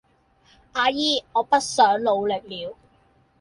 [0.73, 2.33] 阿姨我不想努力
[2.65, 2.75] 了